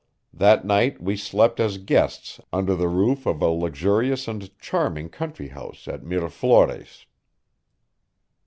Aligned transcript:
That 0.33 0.65
night 0.65 0.99
we 0.99 1.15
slept 1.15 1.59
as 1.59 1.77
guests 1.77 2.39
under 2.51 2.73
the 2.75 2.87
roof 2.87 3.27
of 3.27 3.39
a 3.39 3.49
luxurious 3.49 4.27
and 4.27 4.49
charming 4.57 5.09
country 5.09 5.49
house 5.49 5.87
at 5.87 6.01
Miraflores. 6.01 7.05